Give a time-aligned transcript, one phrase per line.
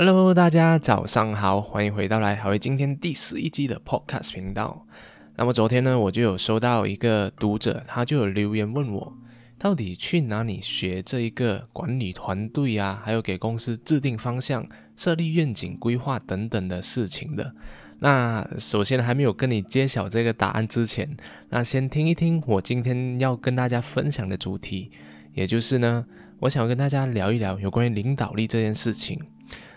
[0.00, 4.86] Hello，大家早上好，欢迎回到来好为今天第十一季的 Podcast 频道。
[5.34, 9.12] 那么昨天呢，我就有收到一个读者，他就有留言问我，
[9.58, 14.64] 到底去哪里学这一个管理团队啊，还有给公司制定方向、
[14.94, 17.52] 设立愿景、规划等等的事情的。
[17.98, 21.16] 那首先还没有跟你揭晓这个答案之前，
[21.48, 24.92] 那先听一听我今天要跟大家分享的主题，
[25.34, 26.06] 也就是呢，
[26.38, 29.20] 我想跟大家聊一聊有关于领导力这件事情。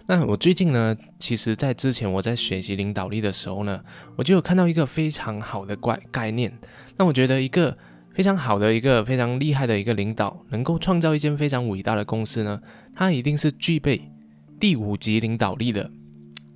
[0.08, 3.82] 那我最近呢，其实，在之前我在学习领导力的时候呢，
[4.18, 6.52] 我就有看到一个非常好的概概念。
[6.98, 7.78] 那我觉得一个
[8.14, 12.59] 非常好的一个非常厉害的一个领导，能够创造一间非常伟大的公司呢，
[12.94, 14.09] 他一定是具备
[14.59, 15.90] 第五级领导力的。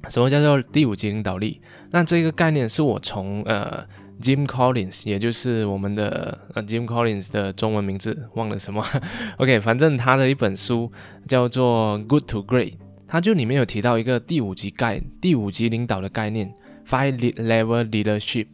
[0.09, 1.61] 什么叫做第五级领导力？
[1.91, 3.83] 那这个概念是我从呃
[4.21, 8.85] Jim Collins，也就是我们的呃 Jim Collins 的中文名字忘了什么。
[9.37, 10.91] OK，反正他的一本书
[11.27, 12.73] 叫做《Good to Great》。
[13.07, 16.53] 它就里面有提到一个第五级概第五级领导的概念
[16.87, 18.47] ，Five Level Leadership。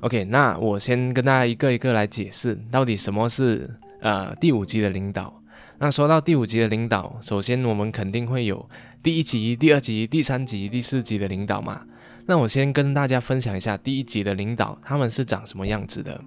[0.00, 3.68] OK，那我先跟大家一个一个来解释，到底什么是
[4.00, 5.42] 呃第五级的领导。
[5.78, 8.68] 那说到第五级的领导，首先我们肯定会有
[9.02, 11.82] 第一级、第二级、第三级、第四级的领导嘛。
[12.26, 16.20] 那我先跟大家分享一下第一级的领导他们是长什么样子的。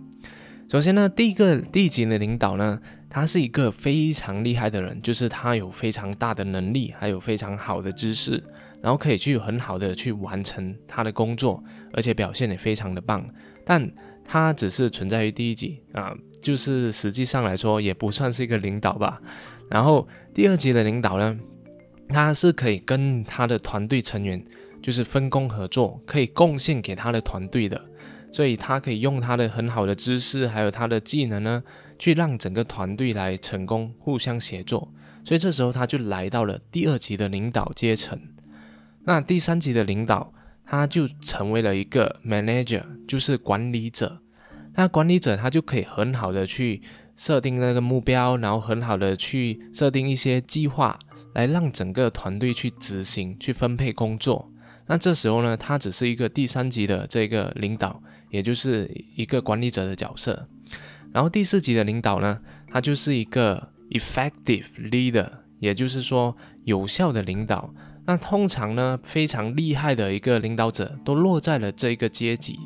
[0.71, 8.41] 首先呢，第一个第一级的领导呢，他是一个非常厉害的人，就是他有非常大的能力，还有非常好的知识，
[8.81, 13.21] 然后可以去很好的去完成他的工作，而且表现也非常的棒。
[13.65, 13.91] 但
[14.23, 19.21] 他只是存在于第一级啊，就是实际上来说也不算是一个领导吧。
[19.69, 21.37] 然后第二级的领导呢，
[22.07, 24.41] 他是可以跟他的团队成员
[24.81, 27.90] 就是分工合作，可以贡献给他的团队的。
[28.31, 31.61] 所以他可以用他的很好的知识，还有他的技能呢，
[31.99, 34.91] 去让整个团队来成功，互相协作。
[35.23, 38.19] 所以这时候他就来到了第二级的领导阶层。
[39.03, 40.33] 那第三级的领导，
[40.65, 44.21] 他就成为了一个 manager，就是管理者。
[44.75, 46.81] 那管理者他就可以很好的去
[47.17, 50.97] 设定那个目标，然后很好的去设定一些计划，
[51.33, 54.49] 来让整个团队去执行，去分配工作。
[54.87, 58.01] 那这时候呢，他只是一个第三级的这个领导。
[58.31, 60.47] 也就是一个管理者的角色，
[61.13, 67.71] 然后第四级的领导呢，他就是一个 effective leader，也就是说有效的领导。
[68.05, 72.57] 那通常呢，非常厉害的一个领导者都落在了这一个阶级，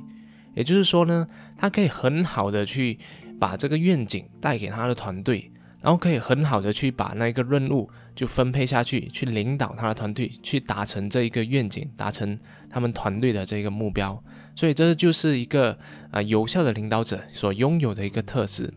[0.56, 1.28] 也就是说呢，
[1.58, 2.98] 他可以很好的去
[3.38, 5.52] 把这个愿景带给他的团队。
[5.86, 12.40] 然后可以很好的去把那个任务就分配下去，去领导他的团队，去达成这一个愿景，达成
[12.72, 14.20] 他们团队的这个目标。
[14.56, 15.78] 所以这就是一个
[16.10, 18.74] 啊有效的领导者所拥有的一个特质。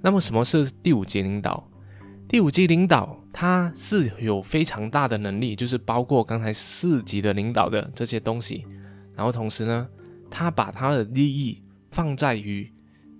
[0.00, 1.68] 那么什么是第五级领导？
[2.26, 8.64] 第五级领导他是有非常大的能力，就是包括刚才四级的领导的这些东西。
[9.14, 9.86] 然后同时呢，
[10.30, 12.72] 他把他的利益放在于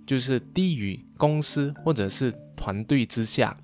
[0.07, 2.33] 就是低于公司或者是。
[2.59, 3.55] 团队之下，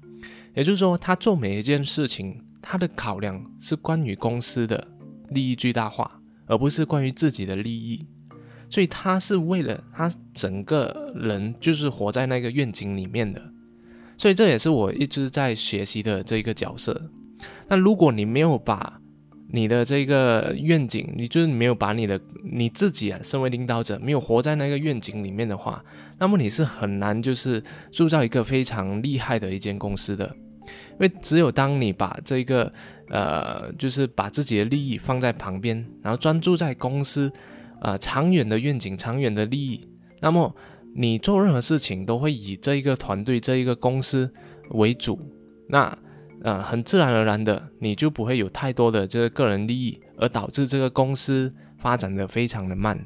[0.55, 4.87] 也就是说，他做每一件事情，他的考量是关于公司的
[5.31, 8.07] 利益最大化，而不是关于自己的利益。
[8.69, 13.41] 所以，他是为了他整个人就是活在那个愿景里面的。
[14.17, 17.09] 所以，这也是我一直在学习的这个角色。
[17.67, 19.01] 那如果你没有把
[19.47, 25.83] 你的这个愿景，你就是没有把你的你自己啊，身为领导者，没有活在那个愿景里面的话，
[26.17, 30.35] 那么你是很难就是铸造一个非常厉害的一间公司的。
[30.93, 32.71] 因为只有当你把这个
[33.09, 37.31] 呃，就是把自己的利益放在旁边，然后专注在公司
[37.79, 39.87] 啊长远的愿景、长远的利益，
[40.21, 40.53] 那么
[40.95, 44.33] 你做任何事情都会以这一个团队、这一个公司
[44.71, 45.19] 为主。
[45.67, 45.95] 那
[46.41, 53.03] 呃，很自然而然的，你就不会有太多的这个个人利益，而导致这个公司发展的非常的慢。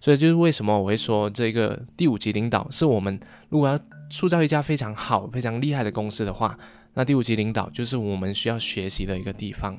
[0.00, 3.20] 所以就是为什么我会说这个第五级领导是我们
[3.50, 6.58] 如果要塑造一家非常好、非常厉害的公司的话，
[6.94, 9.78] 那第五级领导就是我们需要学习的一个地方。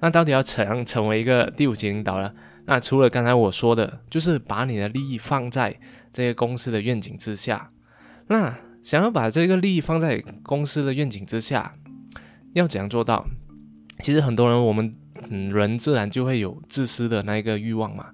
[0.00, 2.30] 那到底要怎样成为一个第五级领导呢？
[2.66, 5.74] 那除了刚才我说的，就是把你的利益放在
[6.12, 7.70] 这个公司的愿景之下。
[8.26, 11.74] 那想要把这个利益放在公司的愿景之下。
[12.58, 13.24] 要怎样做到？
[14.00, 14.94] 其实很多人，我们
[15.30, 18.06] 嗯人自然就会有自私的那一个欲望嘛。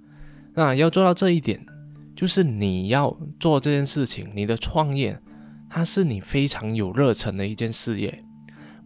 [0.54, 1.64] 那要做到这一点，
[2.14, 5.18] 就是你要做这件事情，你的创业，
[5.68, 8.16] 它是你非常有热忱的一件事业。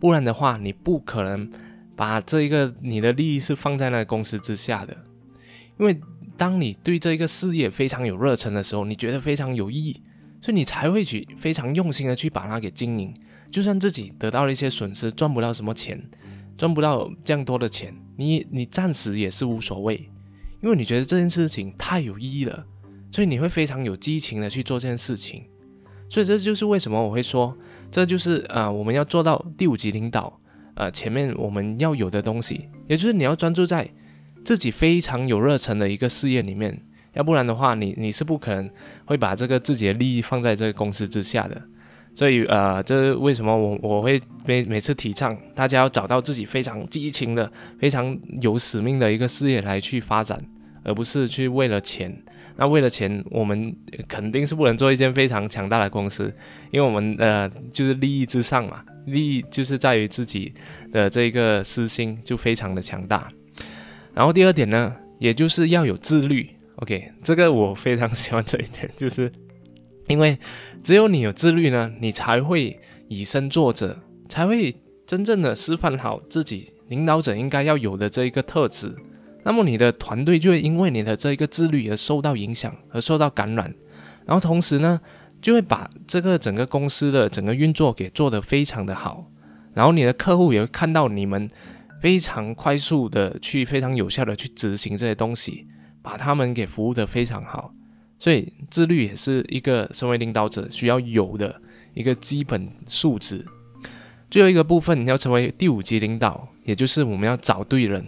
[0.00, 1.50] 不然的话，你不可能
[1.94, 4.96] 把这一个你的利益是放在那个公司之下的。
[5.78, 6.00] 因为
[6.36, 10.02] 当你对这一个事业非常有热忱的时候，你觉得非常有意义，
[10.40, 13.12] 所以你才会去非常用心的去把它给经营。
[13.50, 16.02] 就算自己得到了一些损失，赚不到什么钱，
[16.56, 20.08] 赚不到这样多的钱，你你暂时也是无所谓，
[20.62, 22.66] 因为你觉得这件事情太有意义了，
[23.10, 25.44] 所以你会非常有激情的去做这件事情。
[26.10, 27.56] 所以这就是为什么我会说，
[27.90, 30.40] 这就是呃我们要做到第五级领导，
[30.74, 33.88] 呃前面我们要有的东西，也就是你要专注在
[34.44, 36.82] 自己非常有热忱的一个事业里面，
[37.14, 38.70] 要不然的话，你你是不可能
[39.04, 41.62] 会把这个自己的利益放在这个公司之下的。
[42.18, 47.48] 所以呃，这是为什么我我会每每次提倡大家要找到自己非常激情的、
[47.78, 50.36] 非常有使命的一个事业来去发展，
[50.82, 52.12] 而不是去为了钱。
[52.56, 53.72] 那为了钱，我们
[54.08, 56.24] 肯定是不能做一间非常强大的公司，
[56.72, 60.52] 因为我们呃就是利益之上嘛，利益就是在于自己
[60.90, 63.30] 的这个私心就非常的强大。
[64.12, 66.50] 然后第二点呢，也就是要有自律。
[66.78, 69.30] OK，这个我非常喜欢这一点，就是
[70.08, 70.38] 因为
[70.82, 73.96] 只有你有自律呢，你才会以身作则，
[74.28, 74.74] 才会
[75.06, 78.94] 真正的示范好自己领导者应该要有的这一个特质。
[79.44, 83.72] 那么你的团队就会因为你的这一个自律而受到影响，而受到感染，
[84.26, 85.00] 然后同时呢，
[85.40, 89.30] 就会把这个整个公司的整个运作给做得非常的好，
[89.72, 91.48] 然后你的客户也会看到你们
[92.02, 95.66] 非常快速的去非常有效的去执行这些东西，
[96.02, 97.72] 把他们给服务得非常好，
[98.18, 101.60] 所以自律也是一个身为领导者需要有的
[101.94, 103.44] 一个基本素质。
[104.30, 108.04] 最后一个部分你要成为第五级领导，也就是我们要找对人。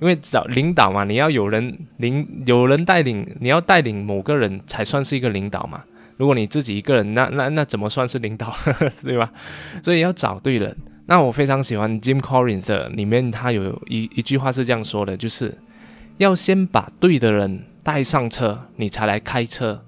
[0.00, 5.82] 因为找领导嘛，你要有人领，有人带领，你要带领某个人才算是一个领导嘛。
[6.16, 8.56] 如果你自己一个人，那那那怎么算是领导，
[9.02, 9.32] 对吧？
[9.82, 10.76] 所以要找对人。
[11.06, 15.56] 那我非常喜欢 Jim Collins 的里面，他有一一句话是这样说的，就是
[16.18, 19.82] 要先把对的人带上车，你才来开车，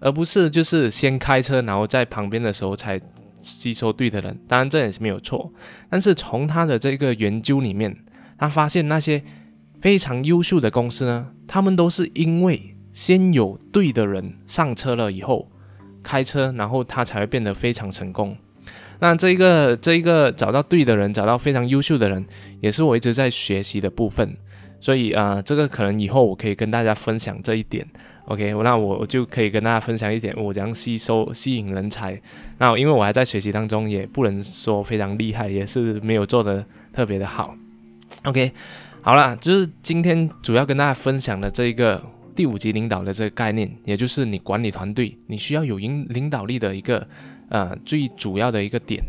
[0.00, 3.00] 而不是就是先开车，然后在旁边的时候才
[3.40, 4.38] 吸收对的人。
[4.46, 5.50] 当然这也是没有错，
[5.88, 7.96] 但是从他的这个研究里面，
[8.36, 9.22] 他发现那些。
[9.78, 15.48] 非常优秀的公司呢，他们都是因为先有对的人上车了以后，
[16.02, 18.36] 开车，然后他才会变得非常成功。
[18.98, 22.26] 那这一个这一个找到对的人，找到非常优秀的人，
[22.60, 24.36] 也是我一直在学习的部分。
[24.80, 27.86] 所以啊，这个可能以后我可以跟大家分享这一点。
[28.26, 32.20] OK，那我就可以跟大家分享一点我怎样吸收吸引人才。
[32.58, 37.54] 那因为我还在学习当中，也不能说非常厉害，也是没有做的特别的好。
[38.24, 38.52] OK。
[39.02, 47.06] 好了，就是今天主要跟大家分享的这一个第五级领导的这个概念，也就是你管理团队，你需要有领领导力的一个
[47.48, 49.00] 呃最主要的一个点。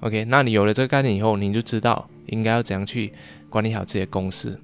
[0.00, 3.10] OK，那你有了这个概念以后，你就知道应该要怎样去
[3.48, 4.60] 管理好这些公司。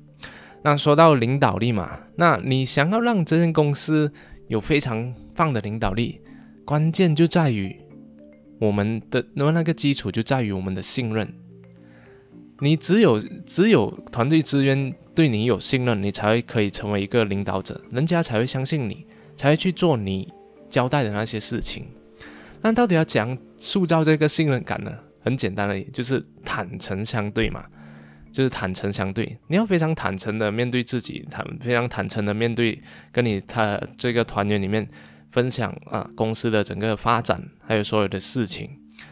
[0.62, 4.12] 那说到领导力嘛，那你想要让这间公司
[4.49, 6.20] 有非常棒的领导力，
[6.64, 7.76] 关键就在于
[8.61, 11.32] 我们的那那个基础就在于我们的信任。
[12.61, 19.05] 你只有只有团队资源对你有信任，你才会可以成为一个领导者，人家才会相信你，
[19.37, 20.32] 才会去做你
[20.70, 21.87] 交代的那些事情。
[22.61, 24.93] 那到底要怎样塑造这个信任感呢？
[25.25, 27.64] 很简单的，就是坦诚相对嘛，
[28.32, 29.37] 就是坦诚相对。
[29.49, 32.81] 你要非常坦诚的面对自己，坦非常坦诚的面对
[33.12, 34.88] 跟你他这个团员里面
[35.31, 38.70] 分享啊公司的整个发展，还有所有的事情。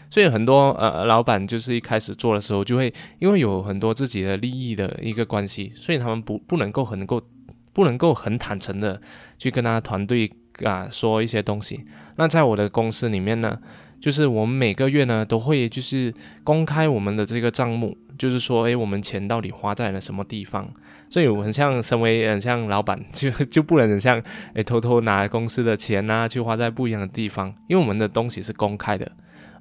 [0.09, 7.23] 所以很多呃老板就是一开始做的时候，就会因为有很多自己的利益的一个关系，所以他们不不能够很够
[7.73, 9.01] 不能够很坦诚的
[9.39, 10.29] 去跟他团队
[10.65, 11.85] 啊说一些东西。
[12.17, 13.57] 那在我的公司里面呢，
[14.01, 20.71] 就是我们每个月呢都会就是公开我们的这个账目，就是说诶，我们钱到底花在了什么地方。
[21.09, 24.23] 所以我很像身为很像老板， 就就不能很像
[24.53, 29.11] 诶偷偷拿公司的钱呐去花在不一样的地方，因为我们的东西是公开的。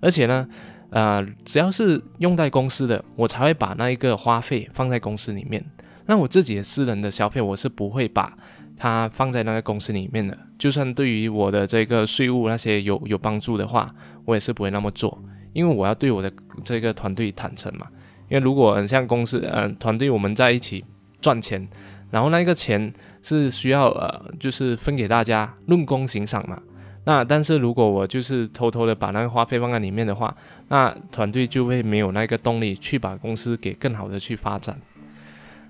[0.01, 0.45] 而且呢，
[0.89, 5.63] 呃，只要是用在公司的，我才会把那一个花费放在公司里面。
[6.07, 8.37] 那我自己的私人的消费，我是不会把
[8.77, 10.37] 它放在那个公司里面的。
[10.57, 13.87] 就算对于我的这个税务那些有有帮助的话，
[14.25, 15.23] 我也是不会那么做，
[15.53, 16.31] 因为我要对我的
[16.63, 17.87] 这个团队坦诚嘛。
[18.29, 20.86] 因为如果很像公司，呃，团队我们在一起
[21.21, 21.67] 赚钱，
[22.12, 26.62] 然后那个钱是需要呃，就是分给大家论功行赏嘛。
[27.05, 30.36] 那但是如果我就是偷偷的把那个花费放在里面的话，
[30.67, 34.79] 那团队就会没有那个动力去把公司给更好的去发展。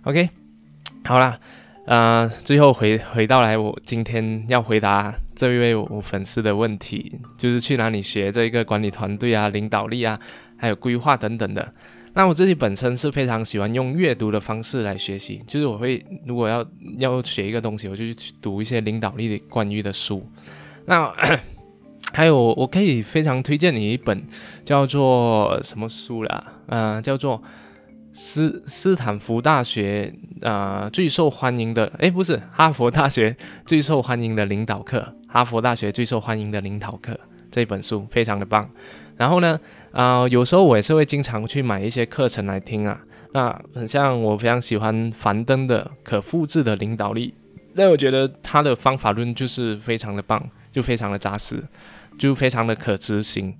[0.04, 0.30] OK，
[1.06, 1.40] 好了，
[1.86, 10.20] 呃，最后回回到来，我今天要回答这一位我粉丝的问题，就是去哪里学这一个管理团队啊、领导力啊，
[10.58, 11.74] 还有规划等等的。
[12.20, 16.66] 那我自己本身是非常喜欢用阅读的方式来学习，就是我会如果要
[16.98, 20.22] 要学一个东西，我就去读一些领导力的关于的书。
[20.84, 21.10] 那
[22.12, 24.22] 还有，我可以非常推荐你一本
[24.66, 26.44] 叫做什么书啦？
[26.68, 27.38] 嗯，叫做
[28.12, 33.34] 《斯斯坦福大学啊最受欢迎的，诶，不是哈佛大学
[33.66, 37.18] 最受欢迎的领导课，哈佛大学最受欢迎的领导课
[37.50, 38.70] 这本书非常的棒。
[39.20, 39.60] 然后呢，
[39.92, 43.02] 啊，有时候我也是会经常去买一些课程来听啊。
[43.34, 47.34] 那很像我非常喜欢樊登的可复制的领导力，
[47.74, 51.62] 那我觉得他的方法论就是非常的棒，就非常的扎实，
[52.18, 53.54] 就非常的可执行。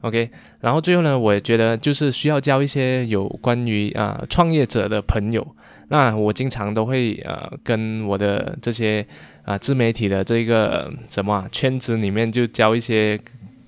[0.00, 0.28] OK，
[0.60, 5.46] 然后最后呢，我也觉得就是需要交一些有关于啊创业者的朋友。
[5.88, 9.06] 那我经常都会呃跟我的这些
[9.44, 13.18] 啊自媒体的这个什么圈子里面就交一些。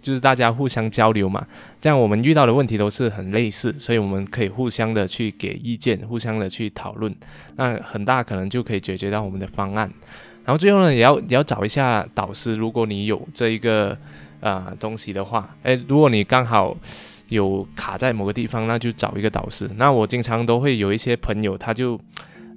[0.06, 1.44] 就是大家互相交流嘛，
[1.80, 7.12] 这样我们遇到的问题都是很类似，所以我们可以互相的去给意见，互相的去讨论，
[7.56, 9.90] 那很大可能就可以解决到我们的方案。
[10.44, 13.98] 然后最后呢，也要也要找一下导师，如果你有这一个
[14.38, 16.76] 呃东西的话，诶，如果你刚好
[17.30, 19.68] 有卡在某个地方，那就找一个导师。
[19.74, 22.00] 那我经常都会有一些朋友，他就。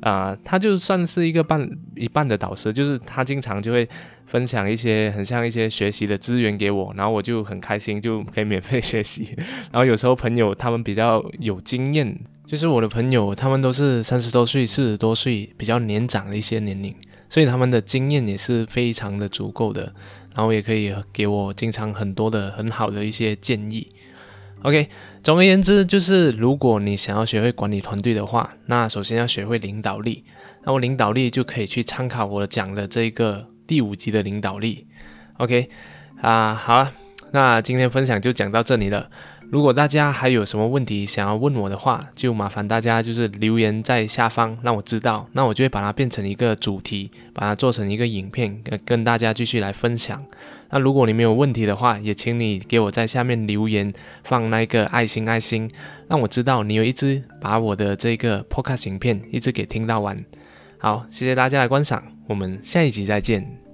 [0.01, 3.87] 啊，他就算是一个半一半的导师，就是他经常就会
[4.25, 9.35] 分享一些很像一些学习的资源给我，然后我就很开心，就可以免费学习。
[9.71, 16.95] 然后有时候朋友他们比较有经验，就是我的朋友，他们都是三十多岁、四十多岁，比较年长的一些年龄，
[17.27, 19.93] 所以他们的经验也是非常的足够的，
[20.33, 23.87] 然后也可以给我经常很多的很好的一些建议。
[24.63, 24.89] OK，
[25.23, 30.25] 总而言之，就是如果你想要学会管理团队的话，那首先要学会领导力。
[30.65, 34.85] 那么领导力就可以去参考我讲的这个第五集的领导力。
[35.37, 35.69] OK，
[36.21, 36.91] 啊，好了，
[37.31, 39.09] 那今天分享就讲到这里了。
[39.51, 50.23] 如果大家还有什么问题想要问我的话，就麻烦大家就是留言在下方，让我知道，那我就会把它变成一个主题，把它做成一个影片，跟跟大家继续来分享。
[50.69, 53.91] 那如果你没有问题的话，也请你给我在下面留言，
[54.23, 55.67] 放那个爱心爱心，
[56.07, 60.23] 让我知道你有一直把我的这个 podcast 影片一直给听到完。
[60.77, 63.68] 好，谢谢大家的观赏，我们下一集再见。